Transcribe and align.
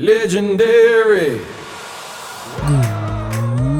Legendary. 0.00 1.40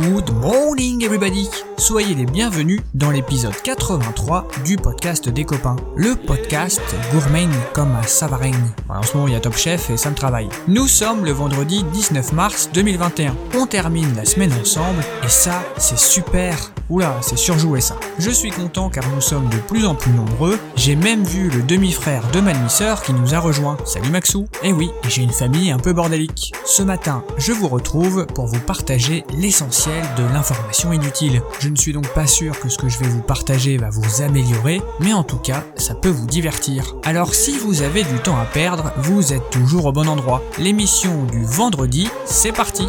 Good 0.02 0.30
morning 0.32 1.04
everybody 1.04 1.48
Soyez 1.76 2.16
les 2.16 2.26
bienvenus 2.26 2.80
dans 2.92 3.12
l'épisode 3.12 3.54
83 3.62 4.48
du 4.64 4.74
podcast 4.74 5.28
des 5.28 5.44
copains. 5.44 5.76
Le 5.94 6.16
podcast 6.16 6.82
gourmet 7.12 7.46
comme 7.72 7.92
un 7.92 8.02
savarin. 8.02 8.50
en 8.88 9.02
ce 9.02 9.14
moment 9.14 9.28
il 9.28 9.34
y 9.34 9.36
a 9.36 9.40
Top 9.40 9.56
Chef 9.56 9.90
et 9.90 9.96
ça 9.96 10.10
me 10.10 10.16
travaille. 10.16 10.48
Nous 10.66 10.88
sommes 10.88 11.24
le 11.24 11.30
vendredi 11.30 11.84
19 11.84 12.32
mars 12.32 12.68
2021. 12.74 13.36
On 13.54 13.66
termine 13.66 14.16
la 14.16 14.24
semaine 14.24 14.52
ensemble 14.60 15.04
et 15.24 15.28
ça 15.28 15.62
c'est 15.76 15.98
super. 15.98 16.72
Oula, 16.90 17.18
c'est 17.20 17.36
surjoué 17.36 17.82
ça. 17.82 17.96
Je 18.18 18.30
suis 18.30 18.50
content 18.50 18.88
car 18.88 19.04
nous 19.14 19.20
sommes 19.20 19.48
de 19.50 19.58
plus 19.58 19.84
en 19.84 19.94
plus 19.94 20.10
nombreux. 20.10 20.58
J'ai 20.74 20.96
même 20.96 21.22
vu 21.22 21.50
le 21.50 21.62
demi-frère 21.62 22.22
de 22.32 22.40
ma 22.40 22.54
demi-sœur 22.54 23.02
qui 23.02 23.12
nous 23.12 23.34
a 23.34 23.38
rejoint. 23.38 23.76
Salut 23.84 24.08
Maxou. 24.08 24.46
Eh 24.62 24.72
oui, 24.72 24.90
j'ai 25.06 25.22
une 25.22 25.30
famille 25.30 25.70
un 25.70 25.78
peu 25.78 25.92
bordélique. 25.92 26.52
Ce 26.64 26.82
matin, 26.82 27.22
je 27.36 27.52
vous 27.52 27.68
retrouve 27.68 28.24
pour 28.26 28.46
vous 28.46 28.60
partager 28.60 29.24
l'essentiel 29.36 30.02
de 30.16 30.22
l'information 30.32 30.90
inutile. 30.90 31.42
Je 31.60 31.68
ne 31.68 31.76
suis 31.76 31.92
donc 31.92 32.08
pas 32.14 32.26
sûr 32.26 32.58
que 32.58 32.70
ce 32.70 32.78
que 32.78 32.88
je 32.88 32.98
vais 32.98 33.08
vous 33.08 33.20
partager 33.20 33.76
va 33.76 33.90
vous 33.90 34.22
améliorer, 34.22 34.80
mais 35.00 35.12
en 35.12 35.24
tout 35.24 35.38
cas, 35.38 35.64
ça 35.76 35.94
peut 35.94 36.08
vous 36.08 36.26
divertir. 36.26 36.96
Alors 37.04 37.34
si 37.34 37.58
vous 37.58 37.82
avez 37.82 38.02
du 38.02 38.18
temps 38.18 38.38
à 38.38 38.46
perdre, 38.46 38.92
vous 38.96 39.34
êtes 39.34 39.50
toujours 39.50 39.84
au 39.84 39.92
bon 39.92 40.08
endroit. 40.08 40.42
L'émission 40.58 41.24
du 41.24 41.44
vendredi, 41.44 42.08
c'est 42.24 42.52
parti. 42.52 42.88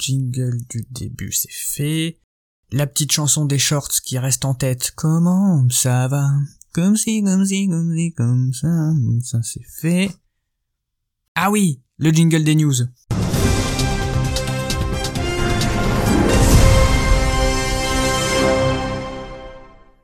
Jingle 0.00 0.58
du 0.68 0.86
début 0.90 1.32
c'est 1.32 1.52
fait, 1.52 2.18
la 2.72 2.86
petite 2.86 3.12
chanson 3.12 3.44
des 3.44 3.58
shorts 3.58 4.00
qui 4.04 4.18
reste 4.18 4.44
en 4.44 4.54
tête, 4.54 4.92
comment 4.96 5.64
ça 5.70 6.08
va? 6.08 6.30
Comme 6.72 6.96
si, 6.96 7.22
comme 7.22 7.44
si, 7.44 7.68
comme 7.68 7.94
si, 7.94 8.12
comme 8.12 8.52
ça, 8.52 8.92
ça 9.22 9.42
c'est 9.42 9.64
fait. 9.80 10.10
Ah 11.34 11.50
oui, 11.50 11.82
le 11.98 12.10
jingle 12.10 12.44
des 12.44 12.54
news. 12.54 12.74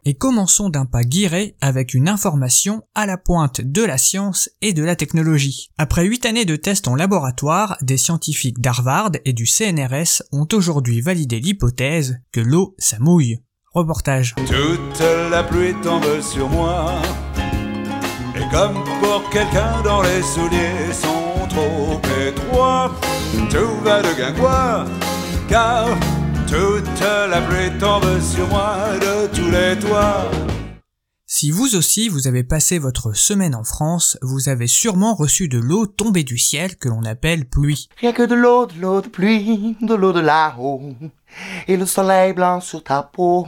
Et 0.09 0.15
commençons 0.15 0.69
d'un 0.69 0.87
pas 0.87 1.03
guiré 1.03 1.57
avec 1.61 1.93
une 1.93 2.09
information 2.09 2.85
à 2.95 3.07
la 3.07 3.19
pointe 3.19 3.61
de 3.61 3.83
la 3.83 3.99
science 3.99 4.49
et 4.63 4.73
de 4.73 4.85
la 4.85 4.95
technologie. 4.95 5.73
Après 5.79 6.05
huit 6.05 6.25
années 6.25 6.45
de 6.45 6.55
tests 6.55 6.87
en 6.87 6.95
laboratoire, 6.95 7.77
des 7.83 7.97
scientifiques 7.97 8.61
d'Harvard 8.61 9.11
et 9.25 9.33
du 9.33 9.47
CNRS 9.47 10.23
ont 10.31 10.47
aujourd'hui 10.53 11.01
validé 11.01 11.41
l'hypothèse 11.41 12.21
que 12.31 12.39
l'eau, 12.39 12.77
ça 12.79 13.01
mouille. 13.01 13.41
Reportage. 13.75 14.37
Toute 14.47 15.03
la 15.29 15.43
pluie 15.43 15.75
tombe 15.83 16.21
sur 16.21 16.49
moi. 16.51 16.93
Et 18.37 18.49
comme 18.55 18.85
pour 19.01 19.29
quelqu'un 19.31 19.83
dont 19.83 20.03
les 20.03 20.23
souliers 20.23 20.93
sont 20.93 21.49
trop 21.49 22.01
étroits, 22.29 22.95
tout 23.51 23.83
va 23.83 24.03
de 24.03 24.17
guingois, 24.17 24.85
car 25.49 25.89
toute 26.47 27.01
la 27.01 27.41
pluie 27.43 27.77
tombe 27.79 28.21
sur 28.21 28.47
moi 28.49 28.77
de 29.01 29.27
tous 29.35 29.51
les 29.51 29.79
toits. 29.79 30.31
Si 31.29 31.51
vous 31.51 31.75
aussi 31.75 32.09
vous 32.09 32.29
avez 32.29 32.45
passé 32.45 32.79
votre 32.79 33.13
semaine 33.13 33.57
en 33.57 33.65
France, 33.65 34.17
vous 34.23 34.49
avez 34.49 34.69
sûrement 34.69 35.15
reçu 35.15 35.49
de 35.49 35.59
l'eau 35.59 35.87
tombée 35.87 36.23
du 36.23 36.39
ciel 36.39 36.77
que 36.77 36.89
l'on 36.89 37.05
appelle 37.05 37.49
pluie. 37.49 37.89
Rien 38.01 38.13
que 38.13 38.23
de 38.23 38.37
l'eau, 38.37 38.67
de 38.67 38.81
l'eau 38.81 39.01
de 39.01 39.09
pluie, 39.09 39.77
de 39.81 39.95
l'eau 39.95 40.13
de 40.13 40.21
là-haut, 40.21 40.81
et 41.67 41.77
le 41.77 41.85
soleil 41.85 42.33
blanc 42.33 42.61
sur 42.61 42.83
ta 42.85 43.03
peau. 43.03 43.45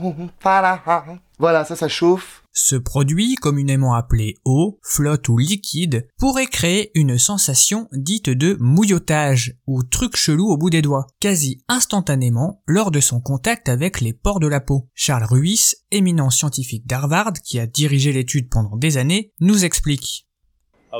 Voilà, 1.39 1.63
ça, 1.63 1.75
ça 1.77 1.87
chauffe. 1.87 2.38
Ce 2.51 2.75
produit, 2.75 3.35
communément 3.35 3.93
appelé 3.93 4.35
eau, 4.43 4.79
flotte 4.83 5.29
ou 5.29 5.37
liquide, 5.37 6.07
pourrait 6.17 6.47
créer 6.47 6.91
une 6.95 7.17
sensation 7.17 7.87
dite 7.91 8.29
de 8.29 8.57
mouillotage 8.59 9.55
ou 9.67 9.83
truc 9.83 10.15
chelou 10.15 10.49
au 10.49 10.57
bout 10.57 10.69
des 10.69 10.81
doigts, 10.81 11.07
quasi 11.19 11.63
instantanément 11.67 12.61
lors 12.67 12.91
de 12.91 12.99
son 12.99 13.21
contact 13.21 13.69
avec 13.69 14.01
les 14.01 14.13
pores 14.13 14.39
de 14.39 14.47
la 14.47 14.59
peau. 14.59 14.89
Charles 14.93 15.25
Ruiz, 15.25 15.75
éminent 15.91 16.29
scientifique 16.29 16.87
d'Harvard 16.87 17.33
qui 17.43 17.59
a 17.59 17.67
dirigé 17.67 18.11
l'étude 18.11 18.49
pendant 18.49 18.77
des 18.77 18.97
années, 18.97 19.31
nous 19.39 19.63
explique. 19.63 20.27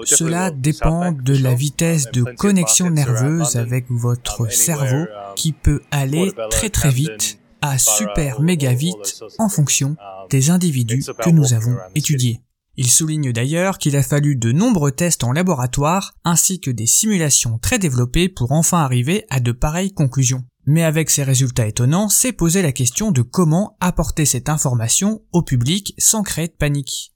Cela 0.05 0.51
dépend 0.51 1.11
de 1.11 1.35
la 1.35 1.55
vitesse 1.55 2.11
de 2.11 2.21
connexion 2.21 2.91
nerveuse 2.91 3.55
avec 3.55 3.85
votre 3.89 4.51
cerveau 4.51 5.05
qui 5.35 5.51
peut 5.51 5.81
aller 5.91 6.31
très 6.51 6.69
très 6.69 6.91
vite 6.91 7.39
à 7.61 7.77
super 7.77 8.41
méga 8.41 8.73
vite 8.73 9.23
en 9.37 9.49
fonction 9.49 9.95
des 10.29 10.49
individus 10.49 11.05
que 11.23 11.29
nous 11.29 11.53
avons 11.53 11.77
étudiés. 11.95 12.41
Il 12.77 12.89
souligne 12.89 13.33
d'ailleurs 13.33 13.77
qu'il 13.77 13.97
a 13.97 14.03
fallu 14.03 14.35
de 14.35 14.51
nombreux 14.51 14.91
tests 14.91 15.23
en 15.23 15.33
laboratoire 15.33 16.13
ainsi 16.23 16.61
que 16.61 16.71
des 16.71 16.85
simulations 16.85 17.57
très 17.57 17.79
développées 17.79 18.29
pour 18.29 18.53
enfin 18.53 18.79
arriver 18.79 19.25
à 19.29 19.39
de 19.39 19.51
pareilles 19.51 19.93
conclusions. 19.93 20.45
Mais 20.65 20.83
avec 20.83 21.09
ces 21.09 21.23
résultats 21.23 21.67
étonnants, 21.67 22.09
c'est 22.09 22.31
poser 22.31 22.61
la 22.61 22.71
question 22.71 23.11
de 23.11 23.21
comment 23.21 23.75
apporter 23.81 24.25
cette 24.25 24.49
information 24.49 25.21
au 25.33 25.41
public 25.41 25.93
sans 25.97 26.23
créer 26.23 26.47
de 26.47 26.53
panique. 26.53 27.13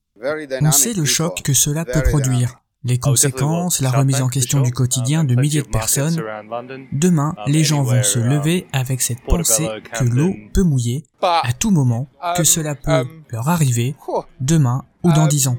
On 0.62 0.72
sait 0.72 0.94
le 0.94 1.06
choc 1.06 1.42
que 1.44 1.54
cela 1.54 1.86
peut 1.86 2.04
produire 2.04 2.63
les 2.84 2.98
conséquences, 2.98 3.80
la 3.80 3.92
remise 3.92 4.22
en 4.22 4.28
question 4.28 4.62
du 4.62 4.72
quotidien 4.72 5.24
de 5.24 5.36
milliers 5.36 5.62
de 5.62 5.68
personnes. 5.68 6.22
Demain, 6.92 7.36
les 7.48 7.64
gens 7.64 7.84
vont 7.84 8.04
se 8.04 8.20
lever 8.20 8.68
avec 8.74 9.02
cette 9.02 9.22
pensée 9.22 9.68
que 9.94 10.04
l'eau 10.04 10.34
peut 10.54 10.64
mouiller 10.64 11.06
à 11.22 11.54
tout 11.58 11.72
moment, 11.72 12.08
que 12.36 12.44
cela 12.44 12.76
peut 12.76 13.06
leur 13.30 13.50
arriver 13.50 13.96
demain 14.40 14.84
ou 15.04 15.12
dans 15.12 15.28
dix 15.28 15.48
ans 15.48 15.58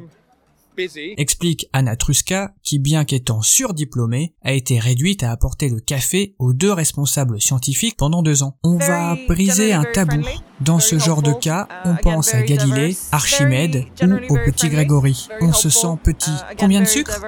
explique 1.16 1.66
Anna 1.72 1.96
Truska, 1.96 2.54
qui 2.62 2.78
bien 2.78 3.04
qu'étant 3.04 3.42
surdiplômée, 3.42 4.34
a 4.42 4.52
été 4.52 4.78
réduite 4.78 5.22
à 5.22 5.30
apporter 5.30 5.68
le 5.68 5.80
café 5.80 6.34
aux 6.38 6.52
deux 6.52 6.72
responsables 6.72 7.40
scientifiques 7.40 7.96
pendant 7.96 8.22
deux 8.22 8.42
ans. 8.42 8.58
On 8.62 8.76
va 8.76 9.16
briser 9.28 9.72
un 9.72 9.84
tabou. 9.84 10.22
Dans 10.60 10.78
ce 10.78 10.98
genre 10.98 11.22
de 11.22 11.32
cas, 11.32 11.68
uh, 11.70 11.88
on 11.88 11.96
pense 11.96 12.32
à 12.32 12.42
Galilée, 12.42 12.96
Archimède 13.10 13.84
ou 14.02 14.34
au 14.34 14.36
petit 14.44 14.68
Grégory. 14.68 15.28
On 15.40 15.52
se 15.52 15.68
sent 15.68 15.98
petit. 16.02 16.30
Uh, 16.30 16.54
Combien 16.58 16.80
de 16.80 16.86
sucre 16.86 17.20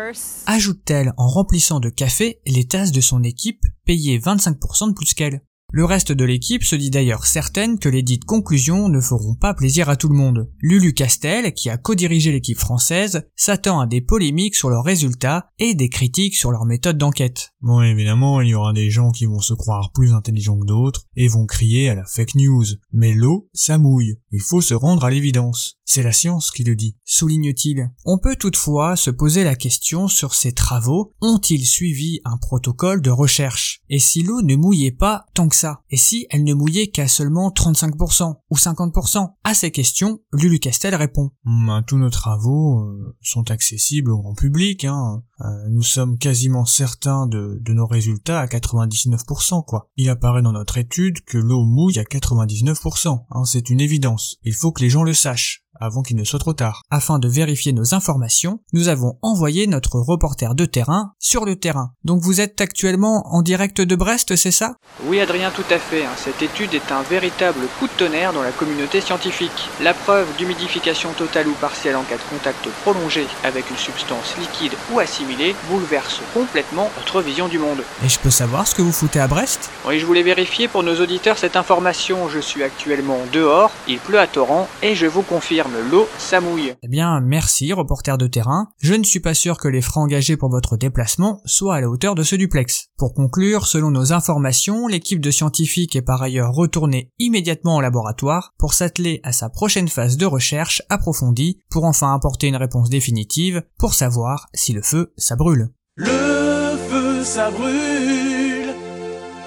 Ajoute-t-elle 0.46 1.12
en 1.16 1.28
remplissant 1.28 1.80
de 1.80 1.88
café 1.88 2.40
les 2.46 2.66
tasses 2.66 2.92
de 2.92 3.00
son 3.00 3.22
équipe, 3.24 3.62
payées 3.84 4.18
25% 4.18 4.88
de 4.88 4.94
plus 4.94 5.12
qu'elle. 5.14 5.42
Le 5.72 5.84
reste 5.84 6.12
de 6.12 6.24
l'équipe 6.24 6.62
se 6.62 6.76
dit 6.76 6.90
d'ailleurs 6.90 7.26
certaine 7.26 7.78
que 7.78 7.88
les 7.88 8.02
dites 8.02 8.24
conclusions 8.24 8.88
ne 8.88 9.00
feront 9.00 9.34
pas 9.34 9.52
plaisir 9.52 9.88
à 9.88 9.96
tout 9.96 10.08
le 10.08 10.14
monde. 10.14 10.48
Lulu 10.60 10.94
Castel, 10.94 11.52
qui 11.54 11.70
a 11.70 11.76
co-dirigé 11.76 12.30
l'équipe 12.30 12.58
française, 12.58 13.28
s'attend 13.34 13.80
à 13.80 13.86
des 13.86 14.00
polémiques 14.00 14.54
sur 14.54 14.70
leurs 14.70 14.84
résultats 14.84 15.48
et 15.58 15.74
des 15.74 15.88
critiques 15.88 16.36
sur 16.36 16.52
leur 16.52 16.66
méthode 16.66 16.98
d'enquête. 16.98 17.52
Bon, 17.60 17.82
évidemment, 17.82 18.40
il 18.40 18.48
y 18.50 18.54
aura 18.54 18.72
des 18.72 18.90
gens 18.90 19.10
qui 19.10 19.26
vont 19.26 19.40
se 19.40 19.54
croire 19.54 19.90
plus 19.92 20.12
intelligents 20.12 20.58
que 20.58 20.66
d'autres 20.66 21.02
et 21.16 21.26
vont 21.26 21.46
crier 21.46 21.88
à 21.88 21.96
la 21.96 22.04
fake 22.04 22.36
news. 22.36 22.64
Mais 22.92 23.12
l'eau, 23.12 23.48
ça 23.52 23.76
mouille. 23.76 24.20
Il 24.30 24.40
faut 24.40 24.60
se 24.60 24.74
rendre 24.74 25.04
à 25.04 25.10
l'évidence. 25.10 25.76
C'est 25.84 26.02
la 26.02 26.12
science 26.12 26.50
qui 26.50 26.64
le 26.64 26.76
dit, 26.76 26.96
souligne-t-il. 27.04 27.90
On 28.04 28.18
peut 28.18 28.36
toutefois 28.36 28.96
se 28.96 29.10
poser 29.10 29.44
la 29.44 29.54
question 29.54 30.08
sur 30.08 30.34
ces 30.34 30.52
travaux 30.52 31.12
ont-ils 31.20 31.64
suivi 31.64 32.20
un 32.24 32.36
protocole 32.38 33.00
de 33.00 33.10
recherche? 33.10 33.80
Et 33.88 33.98
si 33.98 34.22
l'eau 34.22 34.42
ne 34.42 34.56
mouillait 34.56 34.90
pas 34.90 35.26
tant 35.34 35.48
que 35.48 35.55
Et 35.90 35.96
si 35.96 36.26
elle 36.30 36.44
ne 36.44 36.54
mouillait 36.54 36.88
qu'à 36.88 37.08
seulement 37.08 37.50
35% 37.50 38.34
ou 38.50 38.56
50% 38.56 39.34
À 39.44 39.54
ces 39.54 39.70
questions, 39.70 40.20
Lulu 40.32 40.58
Castel 40.58 40.94
répond. 40.94 41.30
Bah, 41.44 41.82
tous 41.86 41.98
nos 41.98 42.10
travaux 42.10 42.80
euh, 42.80 43.16
sont 43.22 43.50
accessibles 43.50 44.10
au 44.10 44.18
grand 44.18 44.34
public, 44.34 44.84
hein. 44.84 45.22
Euh, 45.42 45.68
nous 45.70 45.82
sommes 45.82 46.16
quasiment 46.16 46.64
certains 46.64 47.26
de, 47.26 47.58
de 47.60 47.72
nos 47.72 47.86
résultats 47.86 48.40
à 48.40 48.46
99%, 48.46 49.64
quoi. 49.64 49.90
Il 49.96 50.08
apparaît 50.08 50.42
dans 50.42 50.52
notre 50.52 50.78
étude 50.78 51.22
que 51.24 51.38
l'eau 51.38 51.64
mouille 51.64 51.98
à 51.98 52.04
99%, 52.04 53.26
hein, 53.30 53.44
c'est 53.44 53.68
une 53.68 53.80
évidence. 53.80 54.36
Il 54.44 54.54
faut 54.54 54.72
que 54.72 54.82
les 54.82 54.90
gens 54.90 55.02
le 55.02 55.12
sachent. 55.12 55.65
Avant 55.80 56.02
qu'il 56.02 56.16
ne 56.16 56.24
soit 56.24 56.38
trop 56.38 56.52
tard. 56.52 56.82
Afin 56.90 57.18
de 57.18 57.28
vérifier 57.28 57.72
nos 57.72 57.94
informations, 57.94 58.60
nous 58.72 58.88
avons 58.88 59.18
envoyé 59.22 59.66
notre 59.66 59.98
reporter 59.98 60.54
de 60.54 60.64
terrain 60.64 61.12
sur 61.18 61.44
le 61.44 61.56
terrain. 61.56 61.90
Donc 62.04 62.22
vous 62.22 62.40
êtes 62.40 62.60
actuellement 62.60 63.24
en 63.34 63.42
direct 63.42 63.80
de 63.80 63.96
Brest, 63.96 64.36
c'est 64.36 64.50
ça? 64.50 64.74
Oui 65.04 65.20
Adrien, 65.20 65.50
tout 65.50 65.64
à 65.70 65.78
fait. 65.78 66.04
hein. 66.04 66.10
Cette 66.16 66.42
étude 66.42 66.74
est 66.74 66.92
un 66.92 67.02
véritable 67.02 67.60
coup 67.78 67.86
de 67.86 67.92
tonnerre 67.92 68.32
dans 68.32 68.42
la 68.42 68.52
communauté 68.52 69.00
scientifique. 69.00 69.68
La 69.82 69.94
preuve 69.94 70.26
d'humidification 70.36 71.12
totale 71.12 71.48
ou 71.48 71.52
partielle 71.54 71.96
en 71.96 72.02
cas 72.02 72.16
de 72.16 72.22
contact 72.30 72.68
prolongé 72.82 73.26
avec 73.44 73.70
une 73.70 73.76
substance 73.76 74.36
liquide 74.38 74.72
ou 74.92 74.98
assimilée 74.98 75.54
bouleverse 75.70 76.20
complètement 76.34 76.90
notre 76.98 77.22
vision 77.22 77.48
du 77.48 77.58
monde. 77.58 77.82
Et 78.04 78.08
je 78.08 78.18
peux 78.18 78.30
savoir 78.30 78.66
ce 78.66 78.74
que 78.74 78.82
vous 78.82 78.92
foutez 78.92 79.20
à 79.20 79.28
Brest? 79.28 79.70
Oui, 79.86 79.98
je 79.98 80.06
voulais 80.06 80.22
vérifier 80.22 80.68
pour 80.68 80.82
nos 80.82 81.00
auditeurs 81.00 81.38
cette 81.38 81.56
information. 81.56 82.28
Je 82.28 82.38
suis 82.38 82.62
actuellement 82.62 83.18
dehors, 83.32 83.70
il 83.88 83.98
pleut 83.98 84.18
à 84.18 84.26
torrent 84.26 84.68
et 84.82 84.94
je 84.94 85.06
vous 85.06 85.22
confirme, 85.22 85.65
l'eau, 85.90 86.06
ça 86.18 86.40
mouille. 86.40 86.74
Eh 86.82 86.88
bien, 86.88 87.20
merci, 87.20 87.72
reporter 87.72 88.18
de 88.18 88.26
terrain. 88.26 88.68
Je 88.80 88.94
ne 88.94 89.04
suis 89.04 89.20
pas 89.20 89.34
sûr 89.34 89.58
que 89.58 89.68
les 89.68 89.80
frais 89.80 90.00
engagés 90.00 90.36
pour 90.36 90.50
votre 90.50 90.76
déplacement 90.76 91.40
soient 91.44 91.76
à 91.76 91.80
la 91.80 91.88
hauteur 91.88 92.14
de 92.14 92.22
ceux 92.22 92.38
du 92.38 92.48
Plex. 92.48 92.88
Pour 92.96 93.14
conclure, 93.14 93.66
selon 93.66 93.90
nos 93.90 94.12
informations, 94.12 94.86
l'équipe 94.86 95.20
de 95.20 95.30
scientifiques 95.30 95.96
est 95.96 96.02
par 96.02 96.22
ailleurs 96.22 96.52
retournée 96.52 97.12
immédiatement 97.18 97.76
au 97.76 97.80
laboratoire 97.80 98.54
pour 98.58 98.74
s'atteler 98.74 99.20
à 99.22 99.32
sa 99.32 99.48
prochaine 99.48 99.88
phase 99.88 100.16
de 100.16 100.26
recherche 100.26 100.82
approfondie 100.88 101.60
pour 101.70 101.84
enfin 101.84 102.14
apporter 102.14 102.48
une 102.48 102.56
réponse 102.56 102.90
définitive 102.90 103.62
pour 103.78 103.94
savoir 103.94 104.48
si 104.54 104.72
le 104.72 104.82
feu, 104.82 105.12
ça 105.16 105.36
brûle. 105.36 105.70
Le 105.96 106.76
feu 106.88 107.24
ça 107.24 107.50
brûle 107.50 108.74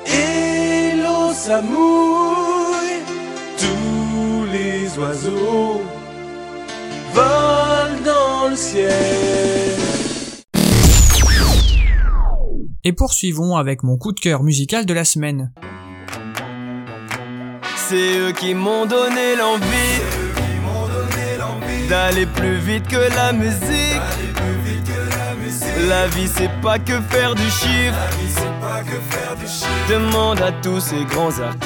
et 0.05 0.95
l'eau 0.97 1.33
ça 1.33 1.61
mouille. 1.61 3.03
Tous 3.57 4.45
les 4.51 4.97
oiseaux 4.97 5.81
volent 7.19 8.01
dans 8.05 8.49
le 8.49 8.55
ciel. 8.55 8.91
Et 12.83 12.93
poursuivons 12.93 13.55
avec 13.57 13.83
mon 13.83 13.97
coup 13.97 14.13
de 14.13 14.19
cœur 14.19 14.43
musical 14.43 14.85
de 14.85 14.93
la 14.93 15.03
semaine. 15.03 15.51
C'est 17.75 18.17
eux 18.19 18.31
qui 18.31 18.53
m'ont 18.53 18.85
donné 18.85 19.35
l'envie 19.35 19.99
d'aller 21.89 22.25
plus 22.25 22.57
vite 22.57 22.87
que 22.87 23.13
la 23.15 23.33
musique. 23.33 24.01
La 25.87 26.07
vie 26.07 26.27
c'est 26.27 26.51
pas 26.61 26.77
que 26.77 26.99
faire 27.09 27.33
du 27.35 27.49
chiffre. 27.49 27.97
Demande 29.89 30.41
à 30.41 30.51
tous 30.51 30.79
ces 30.79 31.03
grands 31.05 31.39
artistes. 31.39 31.65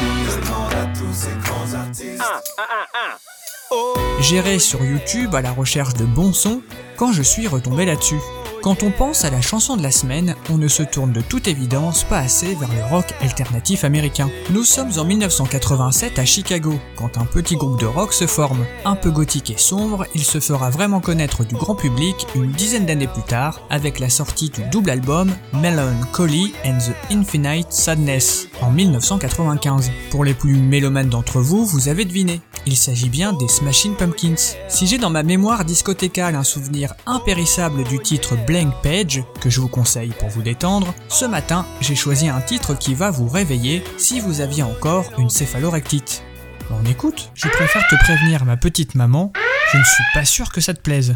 J'irai 4.20 4.58
sur 4.60 4.84
YouTube 4.84 5.36
à 5.36 5.42
la 5.42 5.52
recherche 5.52 5.96
de 5.96 6.06
bons 6.06 6.34
sons 6.34 6.62
quand 6.96 7.12
je 7.12 7.22
suis 7.22 7.48
retombé 7.48 7.86
là-dessus. 7.86 8.20
Quand 8.64 8.82
on 8.82 8.92
pense 8.92 9.26
à 9.26 9.30
la 9.30 9.42
chanson 9.42 9.76
de 9.76 9.84
la 9.84 9.92
semaine, 9.92 10.36
on 10.50 10.58
ne 10.58 10.70
se 10.70 10.84
tourne 10.84 11.12
de 11.12 11.20
toute 11.20 11.50
évidence 11.50 12.06
pas 12.06 12.20
assez 12.20 12.56
vers 12.56 12.70
le 12.74 12.86
rock 12.86 13.14
alternatif 13.20 13.84
américain. 13.84 14.30
Nous 14.52 14.64
sommes 14.64 14.92
en 14.98 15.04
1987 15.04 16.18
à 16.18 16.24
Chicago, 16.24 16.80
quand 16.96 17.18
un 17.18 17.26
petit 17.26 17.58
groupe 17.58 17.78
de 17.78 17.86
rock 17.86 18.14
se 18.14 18.26
forme. 18.26 18.66
Un 18.86 18.96
peu 18.96 19.12
gothique 19.12 19.52
et 19.52 19.58
sombre, 19.58 20.06
il 20.16 20.24
se 20.24 20.40
fera 20.40 20.70
vraiment 20.70 21.02
connaître 21.02 21.44
du 21.44 21.56
grand 21.56 21.76
public 21.76 22.26
une 22.36 22.54
dizaine 22.54 22.86
d'années 22.86 23.08
plus 23.08 23.24
tard 23.24 23.60
avec 23.70 24.00
la 24.00 24.10
sortie 24.10 24.50
du 24.50 24.64
double 24.72 24.92
album 24.92 25.30
Melancholy 25.62 26.54
and 26.66 26.78
the 26.78 27.12
Infinite 27.12 27.74
Sadness 27.74 28.48
en 28.62 28.72
1995. 28.72 29.92
Pour 30.10 30.24
les 30.24 30.34
plus 30.34 30.56
mélomanes 30.56 31.10
d'entre 31.10 31.42
vous, 31.42 31.66
vous 31.66 31.90
avez 31.90 32.06
deviné. 32.06 32.40
Il 32.66 32.78
s'agit 32.78 33.10
bien 33.10 33.34
des 33.34 33.50
Smashing 33.50 33.96
Pumpkins. 33.96 34.56
Si 34.70 34.88
j'ai 34.88 34.98
dans 34.98 35.10
ma 35.10 35.24
mémoire 35.24 35.66
discothécale 35.66 36.36
un 36.36 36.44
souvenir 36.44 36.94
impérissable 37.06 37.84
du 37.84 38.00
titre 38.00 38.38
Blank 38.48 38.74
Page, 38.82 39.22
que 39.42 39.50
je 39.50 39.60
vous 39.60 39.68
conseille 39.68 40.14
pour 40.18 40.30
vous 40.30 40.42
détendre, 40.42 40.94
ce 41.10 41.26
matin 41.26 41.66
j'ai 41.82 41.96
choisi 41.96 42.30
un 42.30 42.40
titre 42.40 42.74
qui 42.74 42.94
va 42.94 43.12
vous 43.12 43.28
réveiller 43.28 43.84
si 43.98 44.22
vous 44.22 44.40
aviez 44.40 44.64
encore 44.64 45.06
une 45.18 45.30
céphalorectite. 45.30 46.24
On 46.72 46.90
écoute, 46.90 47.32
je 47.34 47.50
préfère 47.50 47.86
te 47.90 47.96
prévenir 47.96 48.46
ma 48.46 48.56
petite 48.56 48.96
maman, 48.96 49.34
je 49.74 49.78
ne 49.78 49.84
suis 49.84 50.04
pas 50.14 50.24
sûr 50.24 50.50
que 50.50 50.62
ça 50.62 50.74
te 50.74 50.80
plaise. 50.80 51.14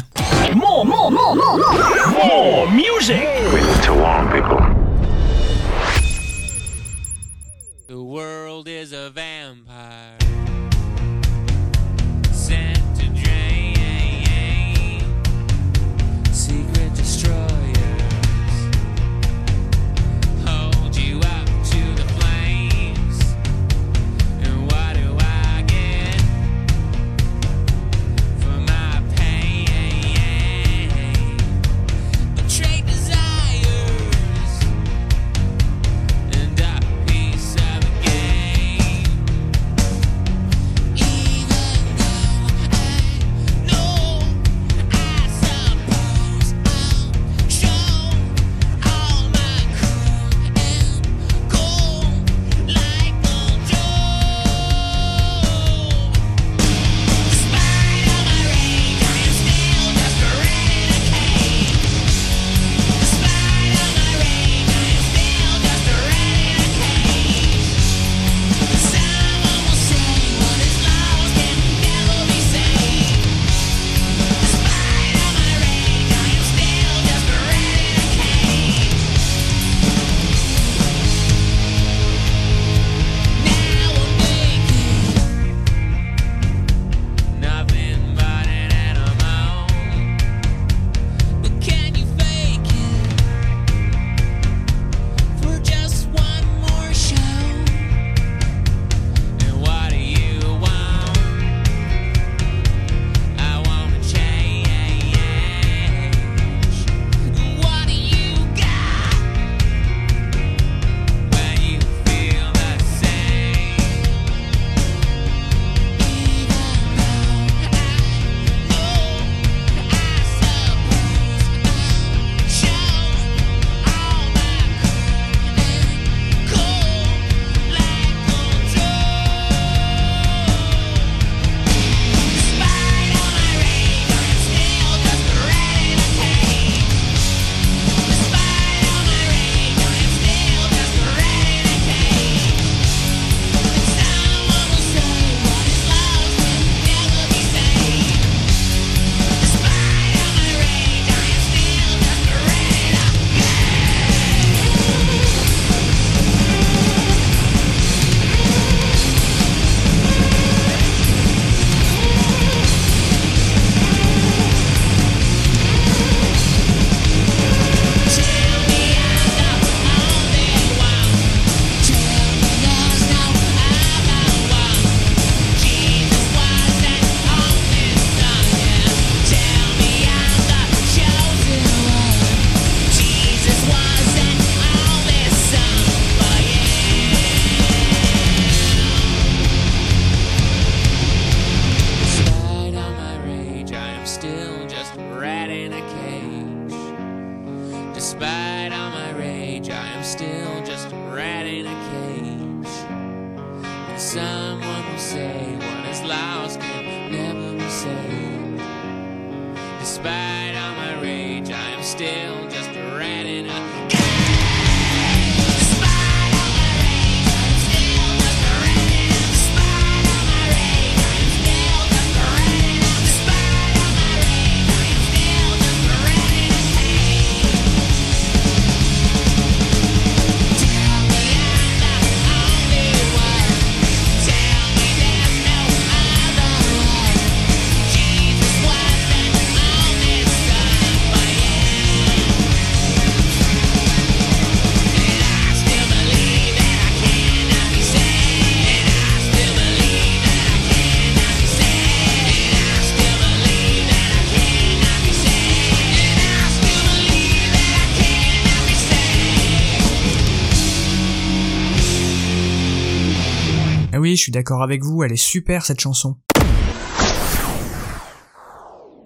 Ah 263.98 264.00
oui, 264.00 264.14
je 264.14 264.22
suis 264.22 264.30
d'accord 264.30 264.62
avec 264.62 264.84
vous, 264.84 265.02
elle 265.02 265.10
est 265.10 265.16
super 265.16 265.66
cette 265.66 265.80
chanson. 265.80 266.18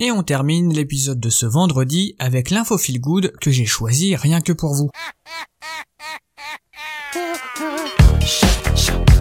Et 0.01 0.11
on 0.11 0.23
termine 0.23 0.71
l'épisode 0.71 1.19
de 1.19 1.31
ce 1.31 1.47
vendredi 1.47 2.15
avec 2.19 2.51
l'info 2.51 2.77
feel 2.77 3.01
good 3.01 3.33
que 3.41 3.51
j'ai 3.51 3.65
choisi 3.65 4.15
rien 4.17 4.43
que 4.43 4.53
pour 4.53 4.75
vous. 4.75 4.91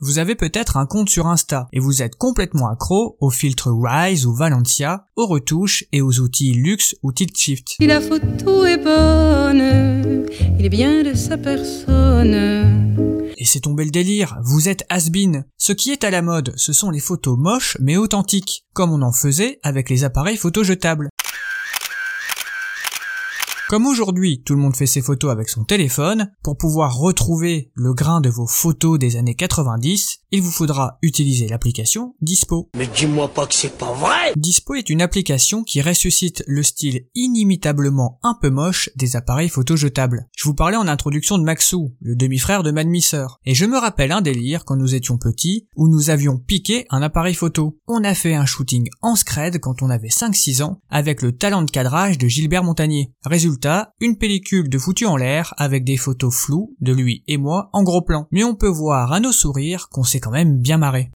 Vous 0.00 0.18
avez 0.20 0.36
peut-être 0.36 0.76
un 0.76 0.86
compte 0.86 1.08
sur 1.08 1.26
Insta 1.26 1.66
et 1.72 1.80
vous 1.80 2.02
êtes 2.02 2.14
complètement 2.14 2.68
accro 2.68 3.16
aux 3.20 3.30
filtres 3.30 3.70
Rise 3.72 4.26
ou 4.26 4.32
Valencia, 4.32 5.06
aux 5.16 5.26
retouches 5.26 5.84
et 5.92 6.02
aux 6.02 6.20
outils 6.20 6.52
Lux 6.52 6.94
ou 7.02 7.12
Tilt 7.12 7.36
Shift. 7.36 7.70
Si 7.80 7.86
la 7.86 8.00
photo 8.00 8.64
est 8.64 8.76
bonne, 8.76 10.26
il 10.56 10.64
est 10.64 10.68
bien 10.68 11.02
de 11.02 11.14
sa 11.14 11.36
personne. 11.36 13.28
Laissez 13.38 13.60
tomber 13.60 13.84
le 13.84 13.90
délire, 13.90 14.38
vous 14.44 14.68
êtes 14.68 14.84
has-been. 14.88 15.44
Ce 15.56 15.72
qui 15.72 15.90
est 15.90 16.04
à 16.04 16.10
la 16.10 16.22
mode, 16.22 16.52
ce 16.56 16.72
sont 16.72 16.90
les 16.90 17.00
photos 17.00 17.36
moches 17.36 17.76
mais 17.80 17.96
authentiques, 17.96 18.66
comme 18.74 18.92
on 18.92 19.02
en 19.02 19.12
faisait 19.12 19.58
avec 19.64 19.90
les 19.90 20.04
appareils 20.04 20.36
photo 20.36 20.62
jetables. 20.62 21.08
Comme 23.68 23.86
aujourd'hui, 23.86 24.42
tout 24.46 24.54
le 24.54 24.62
monde 24.62 24.74
fait 24.74 24.86
ses 24.86 25.02
photos 25.02 25.30
avec 25.30 25.50
son 25.50 25.62
téléphone, 25.62 26.32
pour 26.42 26.56
pouvoir 26.56 26.96
retrouver 26.96 27.70
le 27.74 27.92
grain 27.92 28.22
de 28.22 28.30
vos 28.30 28.46
photos 28.46 28.98
des 28.98 29.16
années 29.16 29.34
90, 29.34 30.20
il 30.30 30.42
vous 30.42 30.50
faudra 30.50 30.98
utiliser 31.02 31.48
l'application 31.48 32.14
Dispo. 32.20 32.68
Mais 32.76 32.86
dis-moi 32.86 33.28
pas 33.28 33.46
que 33.46 33.54
c'est 33.54 33.76
pas 33.76 33.92
vrai 33.92 34.32
Dispo 34.36 34.74
est 34.74 34.90
une 34.90 35.02
application 35.02 35.64
qui 35.64 35.80
ressuscite 35.80 36.44
le 36.46 36.62
style 36.62 37.06
inimitablement 37.14 38.18
un 38.22 38.36
peu 38.40 38.50
moche 38.50 38.90
des 38.96 39.16
appareils 39.16 39.48
photo 39.48 39.76
jetables. 39.76 40.28
Je 40.36 40.44
vous 40.44 40.54
parlais 40.54 40.76
en 40.76 40.88
introduction 40.88 41.38
de 41.38 41.44
Maxou, 41.44 41.94
le 42.00 42.16
demi-frère 42.16 42.62
de 42.62 42.70
Madmisser, 42.70 43.26
et 43.44 43.54
je 43.54 43.64
me 43.64 43.78
rappelle 43.78 44.12
un 44.12 44.20
délire 44.20 44.64
quand 44.64 44.76
nous 44.76 44.94
étions 44.94 45.18
petits 45.18 45.66
où 45.76 45.88
nous 45.88 46.10
avions 46.10 46.38
piqué 46.38 46.86
un 46.90 47.02
appareil 47.02 47.34
photo. 47.34 47.78
On 47.86 48.04
a 48.04 48.14
fait 48.14 48.34
un 48.34 48.46
shooting 48.46 48.88
en 49.02 49.16
scred 49.16 49.58
quand 49.60 49.82
on 49.82 49.90
avait 49.90 50.08
5-6 50.08 50.62
ans 50.62 50.80
avec 50.90 51.22
le 51.22 51.32
talent 51.32 51.62
de 51.62 51.70
cadrage 51.70 52.18
de 52.18 52.28
Gilbert 52.28 52.64
Montagnier. 52.64 53.12
Résultat, 53.24 53.92
une 54.00 54.18
pellicule 54.18 54.68
de 54.68 54.78
foutu 54.78 55.06
en 55.06 55.16
l'air 55.16 55.54
avec 55.56 55.84
des 55.84 55.96
photos 55.96 56.34
floues 56.34 56.74
de 56.80 56.92
lui 56.92 57.24
et 57.26 57.36
moi 57.38 57.70
en 57.72 57.82
gros 57.82 58.02
plan. 58.02 58.26
Mais 58.30 58.44
on 58.44 58.54
peut 58.54 58.68
voir 58.68 59.12
à 59.12 59.20
nos 59.20 59.32
sourires 59.32 59.88
qu'on 59.88 60.02
s'est 60.02 60.17
quand 60.20 60.30
même 60.30 60.58
bien 60.58 60.78
marré. 60.78 61.10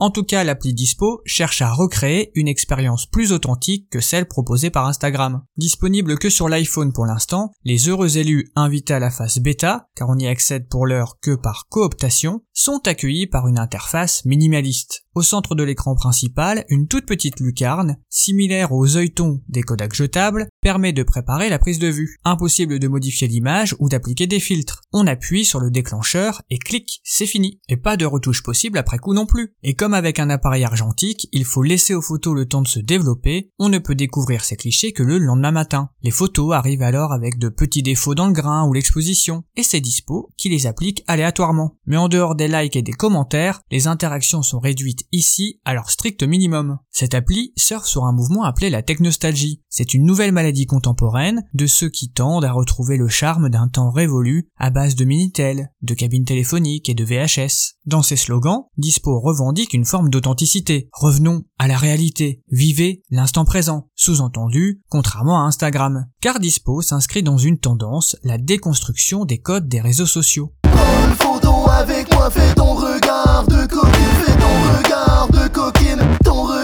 En 0.00 0.10
tout 0.10 0.22
cas, 0.22 0.44
l'appli 0.44 0.74
Dispo 0.74 1.22
cherche 1.24 1.60
à 1.60 1.72
recréer 1.72 2.30
une 2.36 2.46
expérience 2.46 3.06
plus 3.06 3.32
authentique 3.32 3.90
que 3.90 4.00
celle 4.00 4.28
proposée 4.28 4.70
par 4.70 4.86
Instagram. 4.86 5.42
Disponible 5.56 6.18
que 6.18 6.30
sur 6.30 6.48
l'iPhone 6.48 6.92
pour 6.92 7.04
l'instant, 7.04 7.50
les 7.64 7.88
heureux 7.88 8.16
élus 8.16 8.52
invités 8.54 8.94
à 8.94 9.00
la 9.00 9.10
phase 9.10 9.40
bêta, 9.40 9.88
car 9.96 10.08
on 10.08 10.14
n'y 10.14 10.28
accède 10.28 10.68
pour 10.68 10.86
l'heure 10.86 11.18
que 11.20 11.34
par 11.34 11.66
cooptation, 11.68 12.42
sont 12.52 12.86
accueillis 12.86 13.26
par 13.26 13.48
une 13.48 13.58
interface 13.58 14.24
minimaliste. 14.24 15.04
Au 15.18 15.22
centre 15.22 15.56
de 15.56 15.64
l'écran 15.64 15.96
principal, 15.96 16.64
une 16.68 16.86
toute 16.86 17.04
petite 17.04 17.40
lucarne, 17.40 17.96
similaire 18.08 18.70
aux 18.70 18.96
œilletons 18.96 19.42
des 19.48 19.64
Kodak 19.64 19.92
jetables, 19.92 20.46
permet 20.62 20.92
de 20.92 21.02
préparer 21.02 21.48
la 21.48 21.58
prise 21.58 21.80
de 21.80 21.88
vue. 21.88 22.18
Impossible 22.24 22.78
de 22.78 22.86
modifier 22.86 23.26
l'image 23.26 23.74
ou 23.80 23.88
d'appliquer 23.88 24.28
des 24.28 24.38
filtres. 24.38 24.82
On 24.92 25.08
appuie 25.08 25.44
sur 25.44 25.58
le 25.58 25.72
déclencheur 25.72 26.42
et 26.50 26.58
clic, 26.58 27.00
c'est 27.02 27.26
fini. 27.26 27.58
Et 27.68 27.76
pas 27.76 27.96
de 27.96 28.06
retouche 28.06 28.44
possible 28.44 28.78
après 28.78 28.98
coup 28.98 29.12
non 29.12 29.26
plus. 29.26 29.56
Et 29.64 29.74
comme 29.74 29.92
avec 29.92 30.20
un 30.20 30.30
appareil 30.30 30.62
argentique, 30.62 31.26
il 31.32 31.44
faut 31.44 31.64
laisser 31.64 31.94
aux 31.96 32.00
photos 32.00 32.36
le 32.36 32.46
temps 32.46 32.62
de 32.62 32.68
se 32.68 32.78
développer, 32.78 33.50
on 33.58 33.70
ne 33.70 33.78
peut 33.80 33.96
découvrir 33.96 34.44
ces 34.44 34.54
clichés 34.54 34.92
que 34.92 35.02
le 35.02 35.18
lendemain 35.18 35.50
matin. 35.50 35.90
Les 36.04 36.12
photos 36.12 36.54
arrivent 36.54 36.82
alors 36.82 37.12
avec 37.12 37.40
de 37.40 37.48
petits 37.48 37.82
défauts 37.82 38.14
dans 38.14 38.28
le 38.28 38.32
grain 38.32 38.68
ou 38.68 38.72
l'exposition, 38.72 39.42
et 39.56 39.64
c'est 39.64 39.80
Dispo 39.80 40.30
qui 40.36 40.48
les 40.48 40.68
applique 40.68 41.02
aléatoirement. 41.08 41.76
Mais 41.86 41.96
en 41.96 42.06
dehors 42.06 42.36
des 42.36 42.46
likes 42.46 42.76
et 42.76 42.82
des 42.82 42.92
commentaires, 42.92 43.62
les 43.72 43.88
interactions 43.88 44.42
sont 44.42 44.60
réduites 44.60 45.07
ici 45.12 45.60
à 45.64 45.74
leur 45.74 45.90
strict 45.90 46.22
minimum. 46.22 46.78
Cette 46.90 47.14
appli 47.14 47.52
surfe 47.56 47.86
sur 47.86 48.04
un 48.04 48.12
mouvement 48.12 48.44
appelé 48.44 48.70
la 48.70 48.82
technostalgie. 48.82 49.62
C'est 49.68 49.94
une 49.94 50.04
nouvelle 50.04 50.32
maladie 50.32 50.66
contemporaine 50.66 51.44
de 51.54 51.66
ceux 51.66 51.88
qui 51.88 52.10
tendent 52.10 52.44
à 52.44 52.52
retrouver 52.52 52.96
le 52.96 53.08
charme 53.08 53.48
d'un 53.48 53.68
temps 53.68 53.90
révolu 53.90 54.48
à 54.56 54.70
base 54.70 54.94
de 54.94 55.04
Minitel, 55.04 55.70
de 55.82 55.94
cabines 55.94 56.24
téléphoniques 56.24 56.88
et 56.88 56.94
de 56.94 57.04
VHS. 57.04 57.74
Dans 57.86 58.02
ses 58.02 58.16
slogans, 58.16 58.64
Dispo 58.76 59.20
revendique 59.20 59.74
une 59.74 59.84
forme 59.84 60.10
d'authenticité. 60.10 60.88
Revenons 60.92 61.44
à 61.58 61.68
la 61.68 61.76
réalité. 61.76 62.42
Vivez 62.50 63.02
l'instant 63.10 63.44
présent. 63.44 63.88
Sous-entendu, 63.94 64.82
contrairement 64.88 65.42
à 65.42 65.46
Instagram. 65.46 66.06
Car 66.20 66.40
Dispo 66.40 66.82
s'inscrit 66.82 67.22
dans 67.22 67.38
une 67.38 67.58
tendance, 67.58 68.16
la 68.24 68.38
déconstruction 68.38 69.24
des 69.24 69.38
codes 69.38 69.68
des 69.68 69.80
réseaux 69.80 70.06
sociaux. 70.06 70.52
Avec 71.78 72.12
moi, 72.12 72.28
fais 72.30 72.54
ton 72.54 72.74
regard 72.74 73.44
de 73.48 73.64
coquine, 73.66 74.14
fais 74.24 74.32
ton 74.32 74.76
regard 74.76 75.28
de 75.30 75.48
coquine, 75.48 76.00
ton 76.24 76.42
regard 76.42 76.57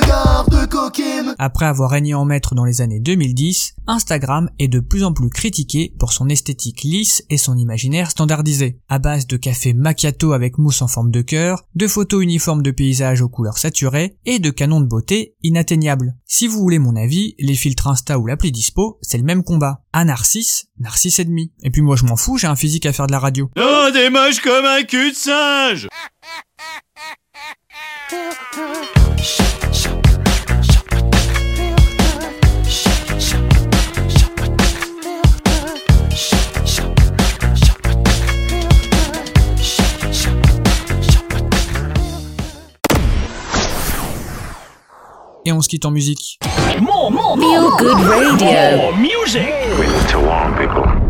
coquine. 0.66 1.34
Après 1.38 1.66
avoir 1.66 1.90
régné 1.90 2.14
en 2.14 2.24
maître 2.24 2.54
dans 2.54 2.64
les 2.64 2.80
années 2.80 3.00
2010, 3.00 3.74
Instagram 3.86 4.50
est 4.58 4.68
de 4.68 4.80
plus 4.80 5.04
en 5.04 5.12
plus 5.12 5.30
critiqué 5.30 5.94
pour 5.98 6.12
son 6.12 6.28
esthétique 6.28 6.82
lisse 6.82 7.24
et 7.30 7.36
son 7.36 7.56
imaginaire 7.56 8.10
standardisé. 8.10 8.78
À 8.88 8.98
base 8.98 9.26
de 9.26 9.36
café 9.36 9.72
macchiato 9.74 10.32
avec 10.32 10.58
mousse 10.58 10.82
en 10.82 10.88
forme 10.88 11.10
de 11.10 11.22
cœur, 11.22 11.64
de 11.74 11.86
photos 11.86 12.22
uniformes 12.22 12.62
de 12.62 12.70
paysages 12.70 13.22
aux 13.22 13.28
couleurs 13.28 13.58
saturées 13.58 14.16
et 14.24 14.38
de 14.38 14.50
canons 14.50 14.80
de 14.80 14.86
beauté 14.86 15.36
inatteignables. 15.42 16.14
Si 16.26 16.46
vous 16.46 16.58
voulez 16.58 16.78
mon 16.78 16.96
avis, 16.96 17.34
les 17.38 17.54
filtres 17.54 17.88
Insta 17.88 18.18
ou 18.18 18.26
l'appli 18.26 18.52
Dispo, 18.52 18.98
c'est 19.02 19.18
le 19.18 19.24
même 19.24 19.44
combat. 19.44 19.82
À 19.92 20.04
Narcisse, 20.04 20.66
Narcisse 20.78 21.18
et 21.18 21.24
demi. 21.24 21.52
Et 21.62 21.70
puis 21.70 21.82
moi 21.82 21.96
je 21.96 22.04
m'en 22.04 22.16
fous, 22.16 22.38
j'ai 22.38 22.46
un 22.46 22.56
physique 22.56 22.86
à 22.86 22.92
faire 22.92 23.06
de 23.06 23.12
la 23.12 23.18
radio. 23.18 23.50
Oh, 23.58 23.88
des 23.92 24.10
moches 24.10 24.40
comme 24.40 24.64
un 24.64 24.82
cul 24.82 25.12
de 25.12 25.16
singe 25.16 25.88
Et 45.44 45.52
on 45.52 45.60
se 45.60 45.68
quitte 45.68 45.84
en 45.84 45.90
musique. 45.90 46.38
Feel 46.40 47.70
Good 47.78 48.00
Radio. 48.06 48.92
with 49.78 51.03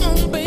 Oh, 0.00 0.28
baby. 0.28 0.41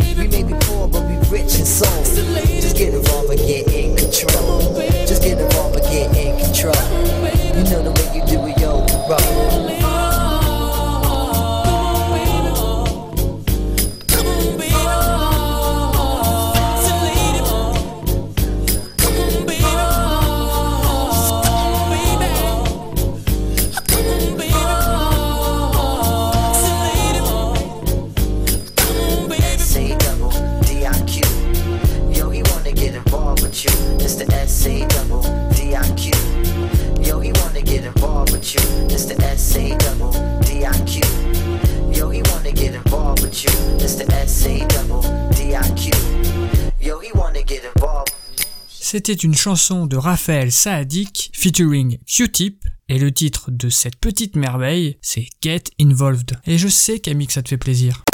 C'était 48.88 49.14
une 49.14 49.34
chanson 49.34 49.86
de 49.86 49.96
Raphaël 49.96 50.52
Saadik 50.52 51.32
featuring 51.34 51.98
Q-Tip 52.06 52.64
et 52.88 53.00
le 53.00 53.10
titre 53.10 53.50
de 53.50 53.68
cette 53.68 53.96
petite 53.96 54.36
merveille 54.36 54.96
c'est 55.02 55.26
Get 55.42 55.64
Involved. 55.80 56.38
Et 56.46 56.56
je 56.56 56.68
sais 56.68 57.00
Camille 57.00 57.26
que 57.26 57.32
ça 57.32 57.42
te 57.42 57.48
fait 57.48 57.58
plaisir. 57.58 58.05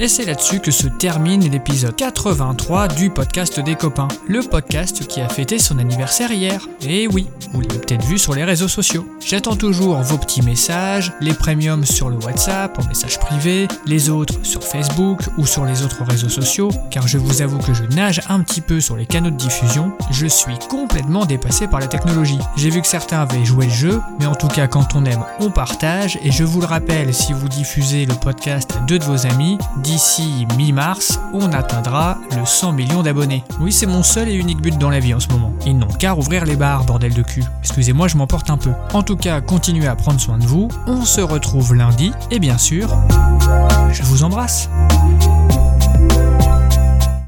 Et 0.00 0.06
c'est 0.06 0.24
là-dessus 0.24 0.60
que 0.60 0.70
se 0.70 0.86
termine 0.86 1.50
l'épisode 1.50 1.96
83 1.96 2.86
du 2.86 3.10
podcast 3.10 3.58
des 3.58 3.74
copains. 3.74 4.06
Le 4.28 4.42
podcast 4.42 5.04
qui 5.08 5.20
a 5.20 5.28
fêté 5.28 5.58
son 5.58 5.76
anniversaire 5.80 6.30
hier. 6.30 6.68
Et 6.82 7.08
oui, 7.08 7.26
vous 7.52 7.62
l'avez 7.62 7.80
peut-être 7.80 8.04
vu 8.04 8.16
sur 8.16 8.32
les 8.32 8.44
réseaux 8.44 8.68
sociaux. 8.68 9.04
J'attends 9.26 9.56
toujours 9.56 9.96
vos 9.96 10.16
petits 10.16 10.42
messages, 10.42 11.12
les 11.20 11.34
premiums 11.34 11.84
sur 11.84 12.10
le 12.10 12.16
WhatsApp, 12.16 12.78
en 12.78 12.86
message 12.86 13.18
privé, 13.18 13.66
les 13.86 14.08
autres 14.08 14.34
sur 14.44 14.62
Facebook 14.62 15.18
ou 15.36 15.46
sur 15.46 15.64
les 15.64 15.82
autres 15.82 16.04
réseaux 16.04 16.28
sociaux, 16.28 16.70
car 16.92 17.08
je 17.08 17.18
vous 17.18 17.42
avoue 17.42 17.58
que 17.58 17.74
je 17.74 17.82
nage 17.82 18.20
un 18.28 18.38
petit 18.40 18.60
peu 18.60 18.80
sur 18.80 18.96
les 18.96 19.04
canaux 19.04 19.30
de 19.30 19.36
diffusion, 19.36 19.90
je 20.12 20.26
suis 20.26 20.58
complètement 20.70 21.26
dépassé 21.26 21.66
par 21.66 21.80
la 21.80 21.88
technologie. 21.88 22.38
J'ai 22.56 22.70
vu 22.70 22.80
que 22.80 22.86
certains 22.86 23.22
avaient 23.22 23.44
joué 23.44 23.66
le 23.66 23.72
jeu, 23.72 24.00
mais 24.20 24.26
en 24.26 24.36
tout 24.36 24.48
cas 24.48 24.68
quand 24.68 24.94
on 24.94 25.04
aime, 25.04 25.24
on 25.40 25.50
partage, 25.50 26.20
et 26.22 26.30
je 26.30 26.44
vous 26.44 26.60
le 26.60 26.66
rappelle, 26.66 27.12
si 27.12 27.32
vous 27.32 27.48
diffusez 27.48 28.06
le 28.06 28.14
podcast 28.14 28.76
à 28.76 28.84
deux 28.84 29.00
de 29.00 29.04
vos 29.04 29.26
amis, 29.26 29.58
d'ici 29.88 30.46
mi-mars, 30.58 31.18
on 31.32 31.50
atteindra 31.50 32.18
le 32.36 32.44
100 32.44 32.72
millions 32.72 33.02
d'abonnés. 33.02 33.42
Oui, 33.58 33.72
c'est 33.72 33.86
mon 33.86 34.02
seul 34.02 34.28
et 34.28 34.34
unique 34.34 34.60
but 34.60 34.76
dans 34.76 34.90
la 34.90 35.00
vie 35.00 35.14
en 35.14 35.20
ce 35.20 35.28
moment. 35.28 35.50
Ils 35.64 35.78
n'ont 35.78 35.86
qu'à 35.86 36.12
rouvrir 36.12 36.44
les 36.44 36.56
bars, 36.56 36.84
bordel 36.84 37.14
de 37.14 37.22
cul. 37.22 37.42
Excusez-moi, 37.60 38.06
je 38.06 38.18
m'emporte 38.18 38.50
un 38.50 38.58
peu. 38.58 38.72
En 38.92 39.02
tout 39.02 39.16
cas, 39.16 39.40
continuez 39.40 39.86
à 39.86 39.96
prendre 39.96 40.20
soin 40.20 40.36
de 40.36 40.44
vous. 40.44 40.68
On 40.86 41.06
se 41.06 41.22
retrouve 41.22 41.74
lundi, 41.74 42.12
et 42.30 42.38
bien 42.38 42.58
sûr, 42.58 42.90
je 43.90 44.02
vous 44.02 44.24
embrasse. 44.24 44.68